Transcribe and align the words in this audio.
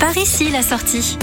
Par 0.00 0.16
ici 0.16 0.50
la 0.50 0.62
sortie. 0.62 1.18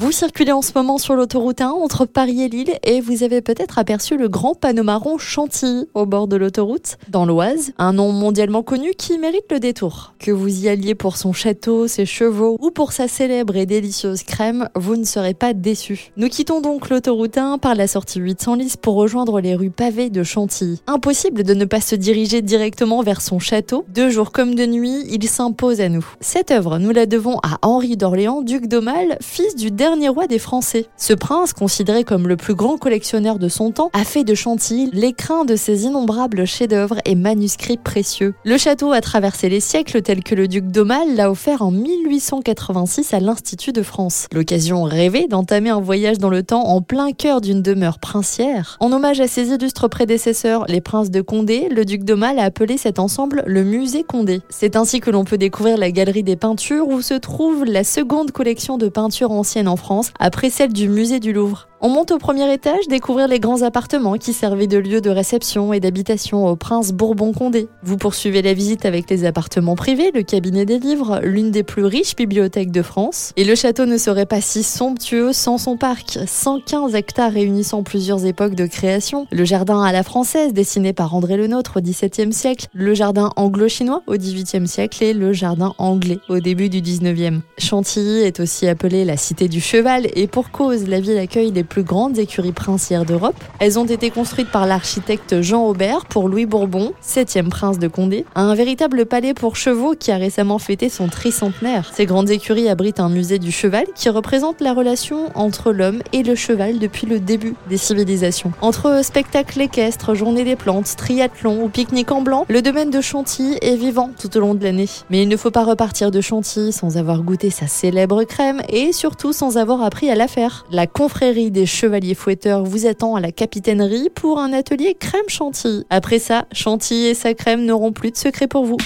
Vous 0.00 0.12
circulez 0.12 0.52
en 0.52 0.62
ce 0.62 0.72
moment 0.74 0.96
sur 0.96 1.14
l'autoroute 1.14 1.60
1 1.60 1.68
entre 1.68 2.06
Paris 2.06 2.40
et 2.40 2.48
Lille 2.48 2.72
et 2.84 3.02
vous 3.02 3.22
avez 3.22 3.42
peut-être 3.42 3.78
aperçu 3.78 4.16
le 4.16 4.30
grand 4.30 4.54
panneau 4.54 4.82
marron 4.82 5.18
Chantilly 5.18 5.88
au 5.92 6.06
bord 6.06 6.26
de 6.26 6.36
l'autoroute, 6.36 6.96
dans 7.10 7.26
l'Oise, 7.26 7.72
un 7.76 7.92
nom 7.92 8.10
mondialement 8.10 8.62
connu 8.62 8.92
qui 8.96 9.18
mérite 9.18 9.44
le 9.50 9.60
détour. 9.60 10.14
Que 10.18 10.30
vous 10.30 10.64
y 10.64 10.70
alliez 10.70 10.94
pour 10.94 11.18
son 11.18 11.34
château, 11.34 11.86
ses 11.86 12.06
chevaux 12.06 12.56
ou 12.60 12.70
pour 12.70 12.92
sa 12.92 13.08
célèbre 13.08 13.56
et 13.56 13.66
délicieuse 13.66 14.22
crème, 14.22 14.70
vous 14.74 14.96
ne 14.96 15.04
serez 15.04 15.34
pas 15.34 15.52
déçus. 15.52 16.12
Nous 16.16 16.30
quittons 16.30 16.62
donc 16.62 16.88
l'autoroute 16.88 17.36
1 17.36 17.58
par 17.58 17.74
la 17.74 17.86
sortie 17.86 18.20
800 18.20 18.54
lys 18.54 18.76
pour 18.78 18.94
rejoindre 18.94 19.38
les 19.42 19.54
rues 19.54 19.68
pavées 19.68 20.08
de 20.08 20.22
Chantilly. 20.22 20.80
Impossible 20.86 21.42
de 21.42 21.52
ne 21.52 21.66
pas 21.66 21.82
se 21.82 21.94
diriger 21.94 22.40
directement 22.40 23.02
vers 23.02 23.20
son 23.20 23.38
château. 23.38 23.84
De 23.92 24.08
jour 24.08 24.32
comme 24.32 24.54
de 24.54 24.64
nuit, 24.64 25.04
il 25.10 25.28
s'impose 25.28 25.82
à 25.82 25.90
nous. 25.90 26.06
Cette 26.20 26.52
œuvre, 26.52 26.78
nous 26.78 26.90
la 26.90 27.04
devons 27.04 27.36
à 27.42 27.58
Henri 27.60 27.98
d'Orléans, 27.98 28.40
duc 28.40 28.66
d'Aumale, 28.66 29.18
fils 29.20 29.54
du 29.54 29.70
dernier 29.70 29.89
dernier 29.90 30.08
roi 30.08 30.28
des 30.28 30.38
Français. 30.38 30.86
Ce 30.96 31.12
prince, 31.12 31.52
considéré 31.52 32.04
comme 32.04 32.28
le 32.28 32.36
plus 32.36 32.54
grand 32.54 32.78
collectionneur 32.78 33.40
de 33.40 33.48
son 33.48 33.72
temps, 33.72 33.90
a 33.92 34.04
fait 34.04 34.22
de 34.22 34.36
Chantilly 34.36 34.88
l'écrin 34.92 35.44
de 35.44 35.56
ses 35.56 35.82
innombrables 35.82 36.46
chefs-d'œuvre 36.46 36.98
et 37.04 37.16
manuscrits 37.16 37.76
précieux. 37.76 38.34
Le 38.44 38.56
château 38.56 38.92
a 38.92 39.00
traversé 39.00 39.48
les 39.48 39.58
siècles 39.58 40.00
tel 40.02 40.22
que 40.22 40.36
le 40.36 40.46
duc 40.46 40.66
d'Aumale 40.66 41.16
l'a 41.16 41.28
offert 41.28 41.62
en 41.62 41.72
1886 41.72 43.14
à 43.14 43.18
l'Institut 43.18 43.72
de 43.72 43.82
France. 43.82 44.28
L'occasion 44.32 44.84
rêvée 44.84 45.26
d'entamer 45.26 45.70
un 45.70 45.80
voyage 45.80 46.18
dans 46.18 46.30
le 46.30 46.44
temps 46.44 46.68
en 46.68 46.82
plein 46.82 47.10
cœur 47.10 47.40
d'une 47.40 47.60
demeure 47.60 47.98
princière. 47.98 48.76
En 48.78 48.92
hommage 48.92 49.18
à 49.18 49.26
ses 49.26 49.48
illustres 49.48 49.90
prédécesseurs, 49.90 50.66
les 50.68 50.80
princes 50.80 51.10
de 51.10 51.20
Condé, 51.20 51.68
le 51.68 51.84
duc 51.84 52.04
d'Aumale 52.04 52.38
a 52.38 52.44
appelé 52.44 52.76
cet 52.76 53.00
ensemble 53.00 53.42
le 53.44 53.64
musée 53.64 54.04
Condé. 54.04 54.40
C'est 54.50 54.76
ainsi 54.76 55.00
que 55.00 55.10
l'on 55.10 55.24
peut 55.24 55.36
découvrir 55.36 55.76
la 55.76 55.90
galerie 55.90 56.22
des 56.22 56.36
peintures 56.36 56.86
où 56.86 57.02
se 57.02 57.14
trouve 57.14 57.64
la 57.64 57.82
seconde 57.82 58.30
collection 58.30 58.78
de 58.78 58.88
peintures 58.88 59.32
anciennes 59.32 59.66
en 59.66 59.79
Après 60.18 60.50
celle 60.50 60.72
du 60.72 60.88
musée 60.88 61.20
du 61.20 61.32
Louvre. 61.32 61.69
On 61.82 61.88
monte 61.88 62.10
au 62.10 62.18
premier 62.18 62.52
étage 62.52 62.88
découvrir 62.88 63.26
les 63.26 63.40
grands 63.40 63.62
appartements 63.62 64.18
qui 64.18 64.34
servaient 64.34 64.66
de 64.66 64.76
lieu 64.76 65.00
de 65.00 65.08
réception 65.08 65.72
et 65.72 65.80
d'habitation 65.80 66.46
au 66.46 66.54
prince 66.54 66.92
Bourbon-Condé. 66.92 67.68
Vous 67.82 67.96
poursuivez 67.96 68.42
la 68.42 68.52
visite 68.52 68.84
avec 68.84 69.08
les 69.08 69.24
appartements 69.24 69.76
privés, 69.76 70.10
le 70.12 70.22
cabinet 70.22 70.66
des 70.66 70.78
livres, 70.78 71.20
l'une 71.22 71.50
des 71.50 71.62
plus 71.62 71.86
riches 71.86 72.14
bibliothèques 72.16 72.70
de 72.70 72.82
France. 72.82 73.32
Et 73.38 73.44
le 73.44 73.54
château 73.54 73.86
ne 73.86 73.96
serait 73.96 74.26
pas 74.26 74.42
si 74.42 74.62
somptueux 74.62 75.32
sans 75.32 75.56
son 75.56 75.78
parc. 75.78 76.18
115 76.26 76.94
hectares 76.94 77.32
réunissant 77.32 77.82
plusieurs 77.82 78.26
époques 78.26 78.56
de 78.56 78.66
création. 78.66 79.26
Le 79.32 79.46
jardin 79.46 79.82
à 79.82 79.90
la 79.90 80.02
française 80.02 80.52
dessiné 80.52 80.92
par 80.92 81.14
André 81.14 81.38
Le 81.38 81.46
Nôtre 81.46 81.78
au 81.78 81.80
XVIIe 81.80 82.34
siècle, 82.34 82.66
le 82.74 82.92
jardin 82.92 83.32
anglo-chinois 83.36 84.02
au 84.06 84.18
XVIIIe 84.18 84.68
siècle 84.68 85.02
et 85.02 85.14
le 85.14 85.32
jardin 85.32 85.72
anglais 85.78 86.18
au 86.28 86.40
début 86.40 86.68
du 86.68 86.82
XIXe. 86.82 87.38
Chantilly 87.56 88.20
est 88.20 88.38
aussi 88.38 88.68
appelée 88.68 89.06
la 89.06 89.16
cité 89.16 89.48
du 89.48 89.62
cheval 89.62 90.08
et 90.14 90.26
pour 90.26 90.50
cause, 90.50 90.86
la 90.86 91.00
ville 91.00 91.16
accueille 91.16 91.52
les 91.52 91.64
plus 91.70 91.84
grandes 91.84 92.18
écuries 92.18 92.52
princières 92.52 93.06
d'Europe. 93.06 93.42
Elles 93.60 93.78
ont 93.78 93.86
été 93.86 94.10
construites 94.10 94.50
par 94.50 94.66
l'architecte 94.66 95.40
Jean 95.40 95.64
Aubert 95.66 96.04
pour 96.04 96.28
Louis 96.28 96.44
Bourbon, 96.44 96.92
septième 97.00 97.48
prince 97.48 97.78
de 97.78 97.88
Condé, 97.88 98.26
un 98.34 98.54
véritable 98.54 99.06
palais 99.06 99.32
pour 99.32 99.56
chevaux 99.56 99.94
qui 99.98 100.10
a 100.10 100.16
récemment 100.16 100.58
fêté 100.58 100.88
son 100.88 101.08
tricentenaire. 101.08 101.92
Ces 101.94 102.06
grandes 102.06 102.28
écuries 102.28 102.68
abritent 102.68 103.00
un 103.00 103.08
musée 103.08 103.38
du 103.38 103.52
cheval 103.52 103.84
qui 103.94 104.08
représente 104.08 104.60
la 104.60 104.74
relation 104.74 105.30
entre 105.34 105.72
l'homme 105.72 106.02
et 106.12 106.24
le 106.24 106.34
cheval 106.34 106.78
depuis 106.78 107.06
le 107.06 107.20
début 107.20 107.54
des 107.68 107.76
civilisations. 107.76 108.52
Entre 108.60 109.04
spectacles 109.04 109.60
équestres, 109.60 110.14
journées 110.14 110.44
des 110.44 110.56
plantes, 110.56 110.96
triathlon 110.96 111.62
ou 111.62 111.68
pique-nique 111.68 112.10
en 112.10 112.22
blanc, 112.22 112.46
le 112.48 112.62
domaine 112.62 112.90
de 112.90 113.00
Chantilly 113.00 113.56
est 113.62 113.76
vivant 113.76 114.10
tout 114.20 114.36
au 114.36 114.40
long 114.40 114.54
de 114.54 114.64
l'année. 114.64 114.88
Mais 115.08 115.22
il 115.22 115.28
ne 115.28 115.36
faut 115.36 115.52
pas 115.52 115.64
repartir 115.64 116.10
de 116.10 116.20
Chantilly 116.20 116.72
sans 116.72 116.96
avoir 116.96 117.22
goûté 117.22 117.50
sa 117.50 117.68
célèbre 117.68 118.24
crème 118.24 118.60
et 118.68 118.92
surtout 118.92 119.32
sans 119.32 119.56
avoir 119.56 119.82
appris 119.82 120.10
à 120.10 120.16
la 120.16 120.26
faire. 120.26 120.66
La 120.72 120.88
confrérie 120.88 121.52
chevaliers 121.66 122.14
fouetteurs 122.14 122.64
vous 122.64 122.86
attend 122.86 123.14
à 123.14 123.20
la 123.20 123.32
capitainerie 123.32 124.08
pour 124.14 124.38
un 124.38 124.52
atelier 124.52 124.94
crème 124.98 125.28
chantilly. 125.28 125.84
Après 125.90 126.18
ça, 126.18 126.46
chantilly 126.52 127.06
et 127.06 127.14
sa 127.14 127.34
crème 127.34 127.64
n'auront 127.64 127.92
plus 127.92 128.10
de 128.10 128.16
secret 128.16 128.46
pour 128.46 128.64
vous. 128.64 128.78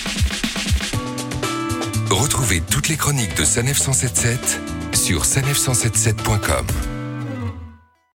Retrouvez 2.11 2.63
toutes 2.71 2.89
les 2.89 2.97
chroniques 2.97 3.37
de 3.37 3.45
Sanef 3.45 3.79
177 3.79 4.61
sur 4.95 5.25
sanef177.com. 5.25 6.94